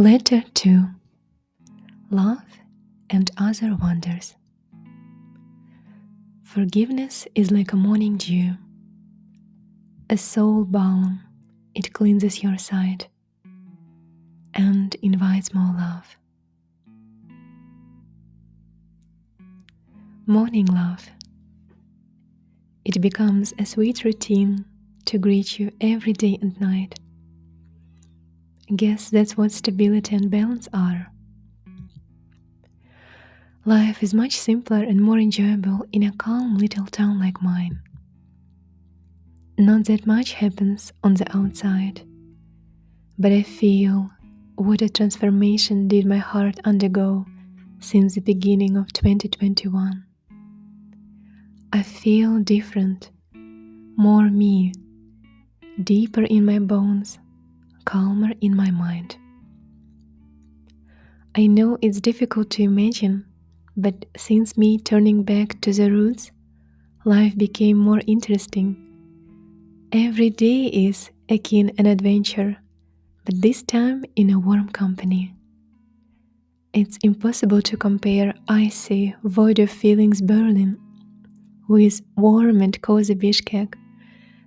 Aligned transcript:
Letter 0.00 0.44
2 0.54 0.86
Love 2.10 2.40
and 3.10 3.30
Other 3.36 3.76
Wonders. 3.76 4.34
Forgiveness 6.42 7.28
is 7.34 7.50
like 7.50 7.74
a 7.74 7.76
morning 7.76 8.16
dew, 8.16 8.54
a 10.08 10.16
soul 10.16 10.64
balm. 10.64 11.20
It 11.74 11.92
cleanses 11.92 12.42
your 12.42 12.56
sight 12.56 13.08
and 14.54 14.94
invites 15.02 15.52
more 15.52 15.74
love. 15.76 16.16
Morning 20.24 20.64
love. 20.64 21.10
It 22.86 23.02
becomes 23.02 23.52
a 23.58 23.66
sweet 23.66 24.02
routine 24.02 24.64
to 25.04 25.18
greet 25.18 25.58
you 25.58 25.70
every 25.78 26.14
day 26.14 26.38
and 26.40 26.58
night. 26.58 26.98
Guess 28.74 29.10
that's 29.10 29.36
what 29.36 29.50
stability 29.50 30.14
and 30.14 30.30
balance 30.30 30.68
are. 30.72 31.12
Life 33.64 34.02
is 34.02 34.14
much 34.14 34.36
simpler 34.36 34.78
and 34.78 35.00
more 35.00 35.18
enjoyable 35.18 35.84
in 35.92 36.02
a 36.04 36.12
calm 36.12 36.56
little 36.56 36.86
town 36.86 37.18
like 37.18 37.42
mine. 37.42 37.80
Not 39.58 39.86
that 39.86 40.06
much 40.06 40.34
happens 40.34 40.92
on 41.02 41.14
the 41.14 41.36
outside, 41.36 42.02
but 43.18 43.32
I 43.32 43.42
feel 43.42 44.10
what 44.54 44.82
a 44.82 44.88
transformation 44.88 45.88
did 45.88 46.06
my 46.06 46.18
heart 46.18 46.58
undergo 46.64 47.26
since 47.80 48.14
the 48.14 48.20
beginning 48.20 48.76
of 48.76 48.92
2021. 48.92 50.04
I 51.72 51.82
feel 51.82 52.38
different, 52.38 53.10
more 53.96 54.30
me, 54.30 54.72
deeper 55.82 56.22
in 56.22 56.44
my 56.44 56.58
bones, 56.58 57.18
calmer 57.84 58.32
in 58.40 58.56
my 58.56 58.70
mind. 58.70 59.16
I 61.36 61.46
know 61.46 61.78
it's 61.80 62.00
difficult 62.00 62.50
to 62.50 62.62
imagine, 62.62 63.24
but 63.76 64.06
since 64.16 64.56
me 64.58 64.78
turning 64.78 65.22
back 65.22 65.60
to 65.60 65.72
the 65.72 65.90
roots, 65.90 66.32
life 67.04 67.36
became 67.36 67.78
more 67.78 68.00
interesting. 68.06 68.76
Every 69.92 70.30
day 70.30 70.66
is 70.66 71.10
akin 71.28 71.72
an 71.78 71.86
adventure, 71.86 72.56
but 73.24 73.40
this 73.40 73.62
time 73.62 74.04
in 74.16 74.30
a 74.30 74.38
warm 74.38 74.68
company. 74.68 75.34
It's 76.72 76.98
impossible 77.02 77.62
to 77.62 77.76
compare 77.76 78.34
icy, 78.48 79.14
void 79.24 79.58
of 79.58 79.70
feelings 79.70 80.20
Berlin 80.20 80.78
with 81.68 82.02
warm 82.16 82.60
and 82.60 82.80
cozy 82.82 83.14
Bishkek, 83.14 83.74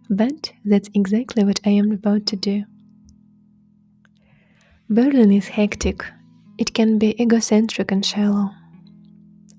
but 0.09 0.51
that's 0.65 0.89
exactly 0.93 1.45
what 1.45 1.59
I 1.65 1.69
am 1.69 1.91
about 1.91 2.25
to 2.27 2.35
do. 2.35 2.65
Berlin 4.93 5.31
is 5.31 5.47
hectic. 5.47 6.05
It 6.59 6.75
can 6.75 6.99
be 6.99 7.19
egocentric 7.19 7.91
and 7.91 8.05
shallow. 8.05 8.51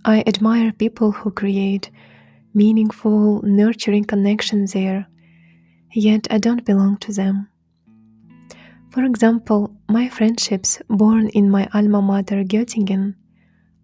I 0.05 0.23
admire 0.29 0.71
people 0.71 1.11
who 1.11 1.33
create 1.33 1.91
meaningful, 2.55 3.43
nurturing 3.43 4.05
connections 4.05 4.75
there, 4.75 5.09
yet 5.93 6.29
I 6.31 6.39
don't 6.39 6.65
belong 6.65 6.99
to 6.99 7.13
them. 7.13 7.49
For 8.91 9.03
example, 9.03 9.75
my 9.89 10.09
friendships 10.09 10.81
born 10.89 11.27
in 11.31 11.51
my 11.51 11.69
alma 11.75 12.01
mater 12.01 12.45
Göttingen 12.45 13.17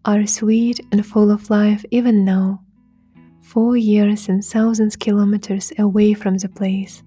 are 0.05 0.29
sweet 0.29 0.79
and 0.93 1.05
full 1.05 1.33
of 1.33 1.51
life 1.51 1.85
even 1.91 2.25
now, 2.25 2.63
four 3.43 3.77
years 3.77 4.29
and 4.29 4.45
thousands 4.45 4.95
kilometers 4.95 5.73
away 5.81 6.15
from 6.15 6.39
the 6.39 6.49
place. 6.49 7.03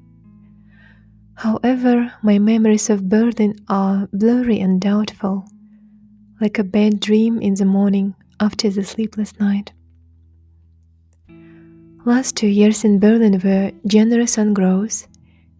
However, 1.35 2.13
my 2.21 2.39
memories 2.39 2.89
of 2.89 3.09
Berlin 3.09 3.55
are 3.67 4.07
blurry 4.13 4.59
and 4.59 4.79
doubtful, 4.79 5.45
like 6.39 6.59
a 6.59 6.63
bad 6.63 6.99
dream 6.99 7.41
in 7.41 7.55
the 7.55 7.65
morning 7.65 8.15
after 8.39 8.69
the 8.69 8.83
sleepless 8.83 9.39
night. 9.39 9.73
Last 12.05 12.35
two 12.35 12.47
years 12.47 12.83
in 12.83 12.99
Berlin 12.99 13.39
were 13.43 13.71
generous 13.87 14.37
and 14.37 14.55
growth, 14.55 15.07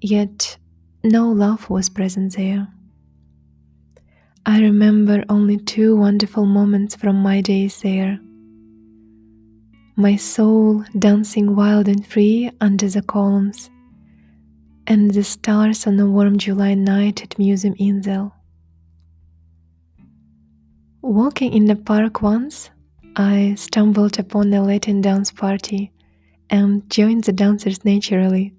yet 0.01 0.57
no 1.03 1.31
love 1.31 1.69
was 1.69 1.89
present 1.89 2.35
there. 2.35 2.67
I 4.45 4.59
remember 4.59 5.23
only 5.29 5.57
two 5.57 5.95
wonderful 5.95 6.45
moments 6.45 6.95
from 6.95 7.15
my 7.15 7.39
days 7.39 7.81
there. 7.81 8.19
My 9.95 10.17
soul 10.17 10.83
dancing 10.99 11.55
wild 11.55 11.87
and 11.87 12.05
free 12.05 12.51
under 12.59 12.89
the 12.89 13.01
columns, 13.01 13.69
and 14.87 15.11
the 15.11 15.23
stars 15.23 15.87
on 15.87 15.99
a 15.99 16.05
warm 16.05 16.37
July 16.37 16.73
night 16.73 17.23
at 17.23 17.37
Museum 17.39 17.75
Insel. 17.79 18.33
Walking 21.01 21.53
in 21.53 21.65
the 21.65 21.75
park 21.75 22.21
once, 22.21 22.69
I 23.15 23.55
stumbled 23.57 24.19
upon 24.19 24.53
a 24.53 24.61
Latin 24.61 25.01
dance 25.01 25.31
party 25.31 25.91
and 26.49 26.89
joined 26.89 27.25
the 27.25 27.33
dancers 27.33 27.83
naturally. 27.85 28.53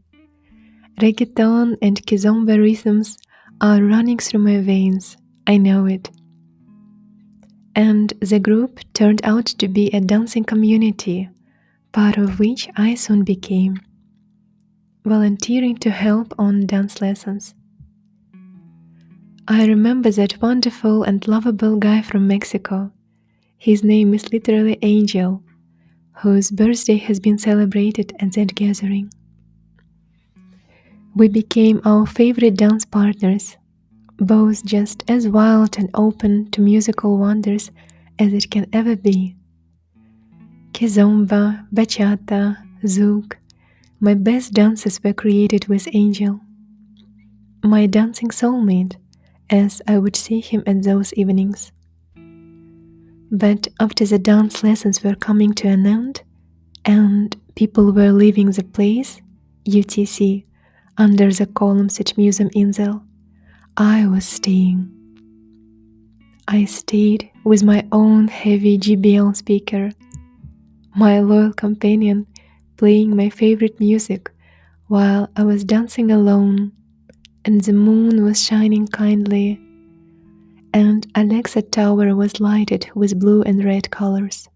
Reggaeton 1.01 1.77
and 1.83 2.07
kizomba 2.07 2.59
rhythms 2.59 3.19
are 3.61 3.83
running 3.83 4.19
through 4.19 4.41
my 4.41 4.61
veins, 4.61 5.17
I 5.47 5.57
know 5.57 5.87
it. 5.87 6.11
And 7.75 8.13
the 8.21 8.39
group 8.39 8.81
turned 8.93 9.21
out 9.25 9.47
to 9.47 9.69
be 9.69 9.89
a 9.89 10.01
dancing 10.01 10.45
community, 10.45 11.29
part 11.93 12.17
of 12.17 12.39
which 12.39 12.69
I 12.77 12.95
soon 12.95 13.25
became 13.25 13.81
volunteering 15.05 15.77
to 15.77 15.91
help 15.91 16.35
on 16.39 16.67
dance 16.67 17.01
lessons. 17.01 17.55
I 19.47 19.67
remember 19.67 20.11
that 20.11 20.41
wonderful 20.41 21.03
and 21.03 21.27
lovable 21.29 21.77
guy 21.77 22.01
from 22.01 22.27
Mexico. 22.27 22.91
His 23.59 23.85
name 23.85 24.15
is 24.15 24.33
literally 24.33 24.79
Angel, 24.81 25.43
whose 26.23 26.51
birthday 26.51 26.97
has 26.97 27.21
been 27.21 27.39
celebrated 27.39 28.15
at 28.21 28.33
that 28.33 28.55
gathering. 28.55 29.13
We 31.15 31.29
became 31.29 31.83
our 31.85 32.07
favorite 32.07 32.57
dance 32.57 32.87
partners, 32.87 33.57
both 34.17 34.65
just 34.65 35.03
as 35.07 35.29
wild 35.29 35.77
and 35.77 35.91
open 35.95 36.51
to 36.53 36.63
musical 36.63 37.19
wonders 37.19 37.71
as 38.19 38.33
it 38.33 38.51
can 38.51 38.67
ever 38.73 38.97
be. 38.97 39.37
Kizomba, 40.73 41.67
bachata, 41.73 42.57
zouk, 42.85 43.35
my 44.05 44.13
best 44.13 44.53
dances 44.53 45.03
were 45.03 45.15
created 45.15 45.67
with 45.67 45.89
Angel, 45.95 46.39
my 47.63 47.87
dancing 47.87 48.29
soulmate, 48.29 48.97
as 49.49 49.81
I 49.89 49.97
would 49.97 50.15
see 50.15 50.41
him 50.41 50.63
at 50.67 50.83
those 50.83 51.15
evenings. 51.15 51.73
But 53.31 53.67
after 53.81 54.05
the 54.05 54.19
dance 54.19 54.63
lessons 54.63 55.03
were 55.03 55.15
coming 55.15 55.55
to 55.55 55.69
an 55.69 55.87
end 55.87 56.23
and 56.85 57.35
people 57.55 57.93
were 57.93 58.13
leaving 58.13 58.51
the 58.51 58.63
place, 58.63 59.23
UTC, 59.67 60.45
under 60.99 61.33
the 61.33 61.47
columns 61.47 61.99
at 61.99 62.19
Museum 62.19 62.51
Insel, 62.55 63.03
I 63.79 64.07
was 64.07 64.27
staying. 64.27 64.91
I 66.47 66.67
stayed 66.67 67.31
with 67.43 67.63
my 67.63 67.89
own 67.91 68.29
heavy 68.29 68.77
JBL 68.77 69.35
speaker, 69.35 69.93
my 70.95 71.21
loyal 71.21 71.55
companion 71.55 72.27
playing 72.85 73.17
my 73.17 73.31
favorite 73.31 73.81
music 73.81 74.31
while 74.89 75.27
I 75.37 75.43
was 75.43 75.65
dancing 75.65 76.11
alone, 76.11 76.71
and 77.47 77.63
the 77.63 77.73
moon 77.73 78.23
was 78.23 78.45
shining 78.45 78.89
kindly, 78.89 79.59
and 80.75 81.07
Alexa 81.15 81.63
Tower 81.63 82.15
was 82.15 82.41
lighted 82.41 82.91
with 82.95 83.19
blue 83.19 83.41
and 83.41 83.65
red 83.65 83.91
colors. 83.91 84.51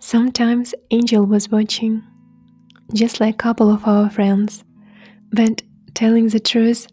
Sometimes 0.00 0.74
Angel 0.90 1.24
was 1.24 1.52
watching, 1.52 2.02
just 2.92 3.20
like 3.20 3.34
a 3.36 3.44
couple 3.46 3.70
of 3.70 3.86
our 3.86 4.10
friends, 4.10 4.64
but 5.30 5.62
telling 5.94 6.30
the 6.30 6.40
truth, 6.40 6.88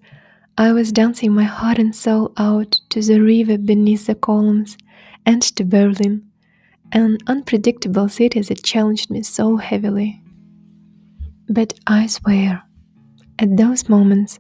I 0.56 0.72
was 0.72 0.92
dancing 0.92 1.34
my 1.34 1.46
heart 1.46 1.80
and 1.80 1.96
soul 1.96 2.32
out 2.38 2.80
to 2.90 3.02
the 3.02 3.20
river 3.20 3.58
beneath 3.58 4.06
the 4.06 4.14
columns 4.14 4.78
and 5.26 5.42
to 5.56 5.64
Berlin 5.64 6.30
an 6.94 7.18
unpredictable 7.26 8.08
city 8.08 8.40
that 8.42 8.64
challenged 8.64 9.10
me 9.10 9.24
so 9.24 9.58
heavily. 9.58 10.22
But 11.50 11.74
I 11.88 12.06
swear, 12.06 12.64
at 13.40 13.58
those 13.58 13.90
moments 13.90 14.40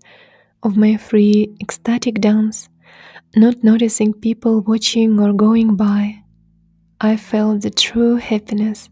of 0.62 0.78
my 0.78 0.98
free, 0.98 1.56
ecstatic 1.60 2.22
dance, 2.22 2.70
not 3.36 3.64
noticing 3.64 4.14
people 4.14 4.62
watching 4.62 5.20
or 5.20 5.34
going 5.34 5.76
by, 5.76 6.22
I 7.02 7.18
felt 7.18 7.62
the 7.62 7.72
true 7.72 8.18
happiness 8.18 8.90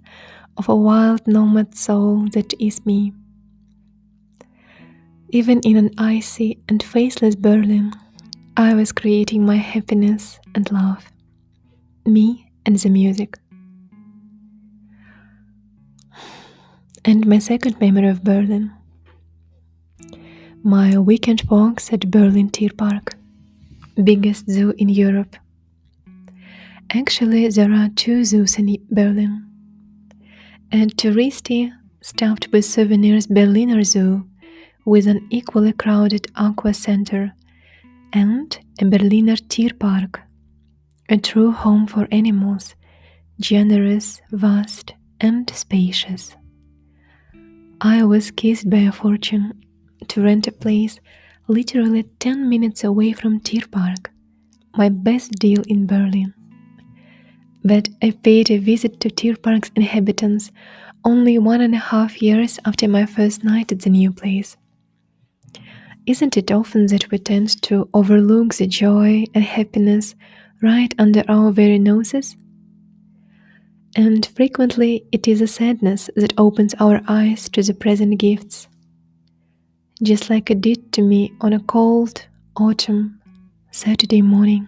of 0.58 0.68
a 0.68 0.76
wild 0.76 1.26
nomad 1.28 1.78
soul 1.78 2.28
that 2.34 2.54
is 2.60 2.84
me. 2.86 3.14
Even 5.30 5.60
in 5.60 5.78
an 5.78 5.92
icy 5.98 6.58
and 6.68 6.82
faceless 6.82 7.36
Berlin, 7.36 7.94
I 8.58 8.74
was 8.74 8.92
creating 8.92 9.46
my 9.46 9.56
happiness 9.56 10.40
and 10.56 10.70
love, 10.72 11.10
me 12.06 12.52
and 12.66 12.76
the 12.76 12.90
music. 12.90 13.38
And 17.04 17.26
my 17.26 17.40
second 17.40 17.80
memory 17.80 18.10
of 18.10 18.24
Berlin. 18.24 18.72
My 20.64 21.00
weekend 21.00 21.42
walks 21.50 21.92
at 21.92 22.12
Berlin 22.12 22.52
Tierpark. 22.52 23.16
biggest 24.04 24.50
zoo 24.50 24.74
in 24.78 24.90
Europe. 24.90 25.36
Actually, 26.92 27.48
there 27.50 27.74
are 27.74 27.90
two 27.90 28.24
zoos 28.24 28.58
in 28.60 28.78
Berlin. 28.90 29.46
A 30.72 30.86
touristy, 30.88 31.72
stuffed 32.02 32.52
with 32.52 32.66
souvenirs 32.66 33.28
Berliner 33.28 33.84
Zoo, 33.84 34.28
with 34.86 35.08
an 35.08 35.28
equally 35.32 35.74
crowded 35.74 36.28
aqua 36.36 36.74
center, 36.74 37.34
and 38.14 38.60
a 38.80 38.86
Berliner 38.86 39.38
Tierpark, 39.38 40.20
a 41.10 41.18
true 41.18 41.52
home 41.52 41.88
for 41.88 42.08
animals, 42.12 42.76
generous, 43.40 44.22
vast, 44.32 44.94
and 45.20 45.50
spacious. 45.50 46.36
I 47.84 48.04
was 48.04 48.30
kissed 48.30 48.70
by 48.70 48.78
a 48.78 48.92
fortune 48.92 49.60
to 50.08 50.22
rent 50.22 50.46
a 50.46 50.52
place 50.52 51.00
literally 51.48 52.04
10 52.20 52.48
minutes 52.48 52.84
away 52.84 53.12
from 53.12 53.40
Tierpark, 53.40 54.10
my 54.78 54.88
best 54.90 55.32
deal 55.32 55.64
in 55.68 55.88
Berlin. 55.88 56.32
But 57.64 57.90
I 58.04 58.12
paid 58.12 58.52
a 58.52 58.60
visit 58.60 59.00
to 59.00 59.10
Tierpark's 59.10 59.72
inhabitants 59.76 60.52
only 61.04 61.40
one 61.40 61.62
and 61.62 61.74
a 61.74 61.80
half 61.80 62.22
years 62.22 62.60
after 62.66 62.88
my 62.88 63.08
first 63.08 63.44
night 63.44 63.72
at 63.72 63.80
the 63.80 63.90
new 63.90 64.12
place. 64.12 64.58
Isn't 66.06 66.38
it 66.38 66.52
often 66.52 66.86
that 66.88 67.10
we 67.10 67.18
tend 67.18 67.64
to 67.64 67.90
overlook 67.96 68.54
the 68.54 68.68
joy 68.68 69.26
and 69.34 69.44
happiness 69.44 70.14
right 70.62 70.94
under 71.00 71.24
our 71.28 71.52
very 71.52 71.80
noses? 71.80 72.36
And 73.96 74.26
frequently 74.26 75.06
it 75.12 75.28
is 75.28 75.42
a 75.42 75.48
sadness 75.48 76.10
that 76.16 76.34
opens 76.38 76.74
our 76.80 77.02
eyes 77.08 77.50
to 77.50 77.62
the 77.62 77.74
present 77.74 78.18
gifts. 78.20 78.68
Just 80.02 80.30
like 80.30 80.50
it 80.50 80.62
did 80.62 80.94
to 80.94 81.02
me 81.02 81.34
on 81.42 81.54
a 81.54 81.60
cold 81.60 82.26
autumn 82.56 83.20
Saturday 83.72 84.22
morning 84.22 84.68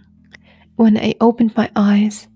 when 0.75 0.97
I 0.97 1.15
opened 1.21 1.55
my 1.55 1.69
eyes 1.75 2.27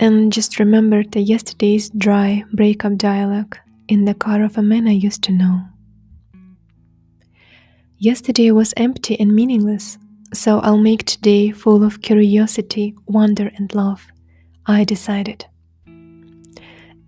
and 0.00 0.32
just 0.32 0.58
remembered 0.58 1.14
yesterday's 1.14 1.90
dry 1.90 2.44
breakup 2.52 2.96
dialogue 2.96 3.58
in 3.88 4.04
the 4.04 4.14
car 4.14 4.42
of 4.42 4.56
a 4.56 4.62
man 4.62 4.88
I 4.88 4.92
used 4.92 5.22
to 5.24 5.32
know. 5.32 5.62
Yesterday 7.98 8.50
was 8.50 8.74
empty 8.76 9.18
and 9.20 9.34
meaningless, 9.34 9.98
so 10.34 10.58
I'll 10.60 10.78
make 10.78 11.04
today 11.04 11.50
full 11.50 11.84
of 11.84 12.02
curiosity, 12.02 12.96
wonder, 13.06 13.52
and 13.56 13.72
love, 13.74 14.06
I 14.66 14.84
decided. 14.84 15.46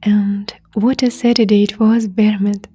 And 0.03 0.55
what 0.75 1.03
a 1.03 1.11
Saturday 1.11 1.63
it 1.63 1.79
was, 1.79 2.07
Bermet! 2.09 2.67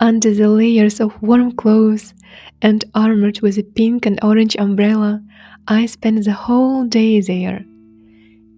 Under 0.00 0.34
the 0.34 0.48
layers 0.48 1.00
of 1.00 1.20
warm 1.22 1.52
clothes 1.52 2.14
and 2.60 2.84
armored 2.94 3.40
with 3.40 3.58
a 3.58 3.62
pink 3.62 4.06
and 4.06 4.18
orange 4.22 4.56
umbrella, 4.58 5.22
I 5.68 5.86
spent 5.86 6.24
the 6.24 6.32
whole 6.32 6.84
day 6.84 7.20
there. 7.20 7.64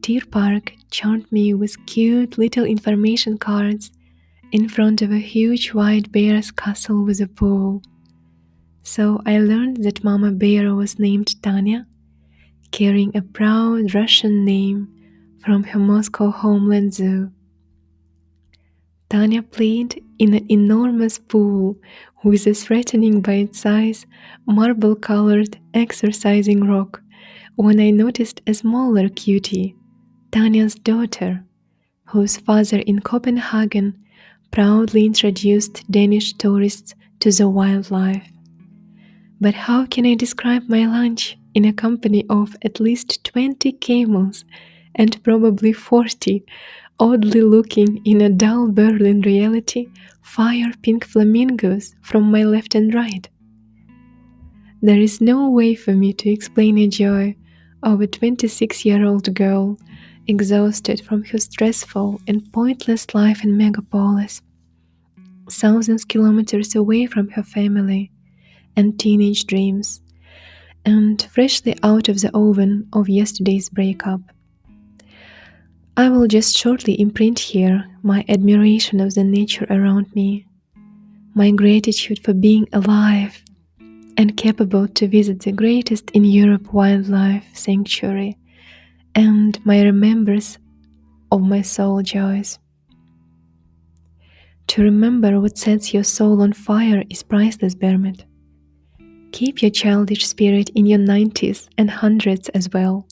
Dear 0.01 0.21
Tierpark 0.21 0.73
charmed 0.91 1.31
me 1.31 1.53
with 1.55 1.85
cute 1.87 2.39
little 2.39 2.65
information 2.65 3.37
cards 3.39 3.91
in 4.53 4.69
front 4.69 5.03
of 5.03 5.11
a 5.11 5.19
huge 5.19 5.73
white 5.73 6.11
bear's 6.13 6.51
castle 6.51 7.05
with 7.05 7.21
a 7.21 7.27
pool 7.27 7.83
so 8.85 9.21
I 9.25 9.39
learned 9.39 9.83
that 9.83 10.05
Mama 10.05 10.31
Bear 10.31 10.75
was 10.75 10.99
named 10.99 11.43
Tanya, 11.43 11.87
carrying 12.71 13.17
a 13.17 13.23
proud 13.23 13.95
Russian 13.95 14.45
name 14.45 14.94
from 15.44 15.64
her 15.64 15.79
Moscow 15.79 16.31
homeland 16.31 16.94
zoo. 16.94 17.31
Tanya 19.11 19.43
played 19.43 20.02
in 20.19 20.32
an 20.35 20.50
enormous 20.50 21.19
pool 21.19 21.76
with 22.23 22.46
a 22.46 22.55
threatening 22.55 23.20
by 23.20 23.35
its 23.35 23.61
size 23.61 24.06
marble 24.46 24.96
colored 24.96 25.58
exercising 25.75 26.67
rock 26.67 27.02
when 27.56 27.79
I 27.79 27.91
noticed 27.91 28.41
a 28.46 28.55
smaller 28.55 29.08
cutie, 29.08 29.76
Tanya's 30.32 30.75
daughter, 30.75 31.44
whose 32.06 32.38
father 32.38 32.79
in 32.79 33.00
Copenhagen 33.00 33.94
proudly 34.50 35.05
introduced 35.05 35.88
Danish 35.91 36.32
tourists 36.32 36.94
to 37.20 37.31
the 37.31 37.49
wildlife. 37.49 38.29
But 39.41 39.55
how 39.55 39.85
can 39.87 40.06
I 40.06 40.14
describe 40.14 40.69
my 40.69 40.87
lunch 40.87 41.37
in 41.55 41.64
a 41.64 41.73
company 41.73 42.25
of 42.31 42.56
at 42.62 42.81
least 42.81 43.23
20 43.25 43.73
camels 43.73 44.44
and 44.96 45.23
probably 45.23 45.73
40 45.73 46.44
oddly 46.99 47.43
looking 47.43 48.00
in 48.05 48.20
a 48.20 48.29
dull 48.31 48.70
Berlin 48.70 49.20
reality 49.23 49.88
fire 50.23 50.73
pink 50.82 51.05
flamingos 51.05 51.94
from 52.02 52.31
my 52.31 52.44
left 52.44 52.75
and 52.75 52.94
right? 52.94 53.29
There 54.81 55.00
is 55.00 55.20
no 55.20 55.50
way 55.50 55.75
for 55.75 55.93
me 55.93 56.12
to 56.14 56.31
explain 56.31 56.79
a 56.79 56.87
joy 56.87 57.37
of 57.82 58.00
a 58.00 58.06
26 58.06 58.85
year 58.85 59.05
old 59.05 59.35
girl 59.35 59.79
exhausted 60.26 61.00
from 61.00 61.25
her 61.25 61.38
stressful 61.38 62.20
and 62.26 62.50
pointless 62.52 63.14
life 63.14 63.44
in 63.44 63.58
megapolis, 63.58 64.41
thousands 65.50 66.05
kilometers 66.05 66.75
away 66.75 67.06
from 67.06 67.29
her 67.31 67.43
family 67.43 68.11
and 68.76 68.99
teenage 68.99 69.46
dreams, 69.46 70.00
and 70.85 71.23
freshly 71.31 71.76
out 71.82 72.08
of 72.08 72.20
the 72.20 72.31
oven 72.35 72.88
of 72.93 73.08
yesterday's 73.08 73.69
breakup. 73.69 74.20
I 75.96 76.08
will 76.08 76.26
just 76.26 76.56
shortly 76.58 77.00
imprint 77.00 77.38
here 77.38 77.88
my 78.02 78.25
admiration 78.29 78.99
of 78.99 79.14
the 79.14 79.23
nature 79.23 79.67
around 79.70 80.12
me, 80.12 80.44
my 81.35 81.52
gratitude 81.52 82.19
for 82.25 82.35
being 82.35 82.67
alive 82.73 83.41
and 84.17 84.37
capable 84.37 84.88
to 84.88 85.06
visit 85.06 85.41
the 85.41 85.52
greatest 85.52 86.11
in 86.11 86.25
Europe 86.25 86.73
wildlife 86.73 87.46
sanctuary, 87.56 88.37
and 89.14 89.64
my 89.64 89.82
remembrance 89.82 90.58
of 91.31 91.43
my 91.43 91.62
soul 91.62 92.02
joys. 92.02 92.58
To 94.69 94.82
remember 94.82 95.41
what 95.41 95.58
sets 95.58 95.94
your 95.94 96.05
soul 96.05 96.43
on 96.43 96.55
fire 96.55 97.05
is 97.08 97.23
priceless, 97.23 97.76
Bermet. 97.76 98.25
Keep 99.31 99.62
your 99.62 99.70
childish 99.70 100.26
spirit 100.26 100.70
in 100.70 100.87
your 100.87 100.99
90s 100.99 101.69
and 101.79 101.88
100s 101.88 102.50
as 102.52 102.69
well. 102.73 103.06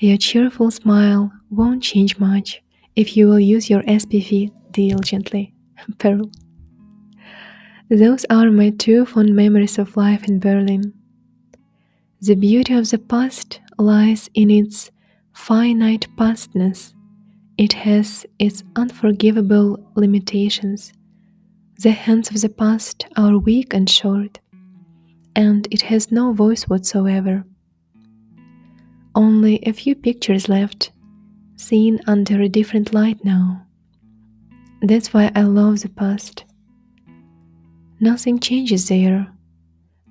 Your 0.00 0.16
cheerful 0.16 0.70
smile 0.70 1.30
won't 1.50 1.82
change 1.82 2.18
much 2.18 2.62
if 2.96 3.18
you 3.18 3.28
will 3.28 3.38
use 3.38 3.68
your 3.68 3.82
SPF 3.82 4.50
diligently. 4.70 5.52
Pearl. 5.98 6.30
Those 7.90 8.24
are 8.30 8.50
my 8.50 8.70
two 8.70 9.04
fond 9.04 9.36
memories 9.36 9.78
of 9.78 9.98
life 9.98 10.24
in 10.26 10.40
Berlin. 10.40 10.94
The 12.22 12.34
beauty 12.34 12.72
of 12.72 12.88
the 12.88 12.98
past 12.98 13.60
lies 13.76 14.30
in 14.32 14.50
its 14.50 14.90
finite 15.34 16.06
pastness. 16.16 16.94
It 17.58 17.74
has 17.74 18.24
its 18.38 18.64
unforgivable 18.76 19.78
limitations. 19.96 20.94
The 21.78 21.90
hands 21.90 22.30
of 22.30 22.40
the 22.40 22.48
past 22.48 23.06
are 23.18 23.36
weak 23.36 23.74
and 23.74 23.88
short 23.88 24.40
and 25.36 25.68
it 25.70 25.82
has 25.82 26.10
no 26.10 26.32
voice 26.32 26.64
whatsoever. 26.64 27.44
Only 29.14 29.56
a 29.66 29.72
few 29.72 29.94
pictures 29.94 30.48
left, 30.48 30.92
seen 31.56 32.00
under 32.06 32.40
a 32.40 32.48
different 32.48 32.94
light 32.94 33.24
now. 33.24 33.66
That's 34.82 35.12
why 35.12 35.30
I 35.34 35.42
love 35.42 35.80
the 35.80 35.88
past. 35.88 36.44
Nothing 38.00 38.38
changes 38.38 38.88
there. 38.88 39.30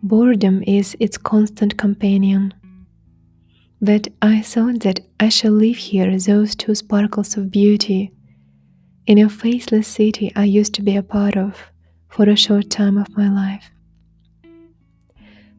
Boredom 0.03 0.63
is 0.63 0.95
its 0.99 1.17
constant 1.17 1.77
companion. 1.77 2.53
But 3.81 4.09
I 4.21 4.41
thought 4.41 4.81
that 4.81 4.99
I 5.19 5.29
shall 5.29 5.53
leave 5.53 5.77
here 5.77 6.17
those 6.17 6.55
two 6.55 6.75
sparkles 6.75 7.37
of 7.37 7.49
beauty 7.49 8.11
in 9.07 9.17
a 9.17 9.29
faceless 9.29 9.87
city 9.87 10.31
I 10.35 10.43
used 10.43 10.73
to 10.75 10.83
be 10.83 10.95
a 10.95 11.03
part 11.03 11.35
of 11.35 11.71
for 12.09 12.29
a 12.29 12.35
short 12.35 12.69
time 12.69 12.97
of 12.97 13.17
my 13.17 13.29
life. 13.29 13.71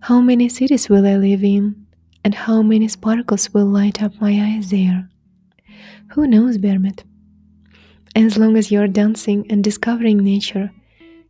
How 0.01 0.21
many 0.21 0.49
cities 0.49 0.89
will 0.89 1.07
I 1.07 1.17
live 1.17 1.43
in, 1.43 1.80
and 2.25 2.35
how 2.35 2.63
many 2.63 2.89
sparkles 2.89 3.53
will 3.55 3.67
light 3.67 4.03
up 4.03 4.21
my 4.21 4.33
eyes 4.41 4.71
there? 4.71 5.09
Who 6.13 6.27
knows, 6.27 6.59
Bermet? 6.59 7.05
As 8.17 8.37
long 8.37 8.57
as 8.57 8.71
you 8.71 8.81
are 8.81 8.89
dancing 8.89 9.47
and 9.51 9.63
discovering 9.63 10.19
nature, 10.19 10.73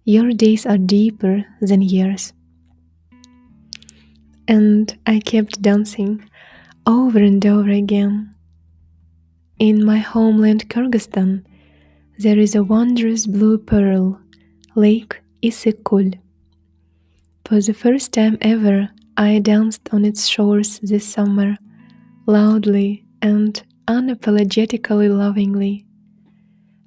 your 0.04 0.32
days 0.32 0.64
are 0.66 0.78
deeper 0.78 1.44
than 1.61 1.82
years. 1.82 2.32
And 4.49 4.97
I 5.06 5.20
kept 5.20 5.62
dancing 5.62 6.25
over 6.87 7.18
and 7.18 7.44
over 7.44 7.70
again. 7.70 8.35
In 9.59 9.85
my 9.85 9.99
homeland 9.99 10.68
Kyrgyzstan, 10.70 11.44
there 12.18 12.38
is 12.38 12.54
a 12.54 12.64
wondrous 12.64 13.26
blue 13.26 13.59
pearl, 13.59 14.20
Lake 14.75 15.20
Issyk-Kul. 15.42 16.12
for 17.44 17.61
the 17.61 17.75
first 17.75 18.12
time 18.12 18.38
ever, 18.40 18.90
I 19.21 19.39
danced 19.39 19.91
on 19.93 20.07
its 20.07 20.27
shores 20.27 20.81
this 20.83 21.07
summer, 21.07 21.59
loudly 22.25 23.05
and 23.21 23.62
unapologetically 23.87 25.15
lovingly. 25.15 25.85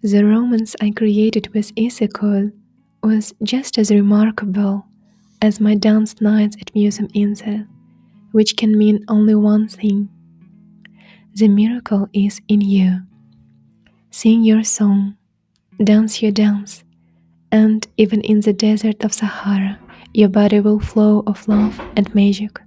The 0.01 0.25
romance 0.25 0.75
I 0.81 0.89
created 0.89 1.53
with 1.53 1.75
Issyk 1.75 2.51
was 3.03 3.35
just 3.43 3.77
as 3.77 3.91
remarkable 3.91 4.87
as 5.43 5.59
my 5.59 5.75
dance 5.75 6.21
nights 6.21 6.57
at 6.59 6.73
Museum 6.73 7.07
Insel, 7.09 7.67
which 8.31 8.57
can 8.57 8.75
mean 8.75 9.05
only 9.07 9.35
one 9.35 9.67
thing. 9.67 10.09
The 11.35 11.47
miracle 11.47 12.09
is 12.13 12.41
in 12.47 12.61
you. 12.61 13.03
Sing 14.09 14.43
your 14.43 14.63
song, 14.63 15.17
dance 15.83 16.23
your 16.23 16.31
dance, 16.31 16.83
and 17.51 17.87
even 17.97 18.21
in 18.21 18.39
the 18.39 18.53
desert 18.53 19.03
of 19.03 19.13
Sahara, 19.13 19.77
your 20.13 20.29
body 20.29 20.59
will 20.59 20.79
flow 20.79 21.23
of 21.27 21.47
love 21.47 21.79
and 21.95 22.13
magic. 22.13 22.59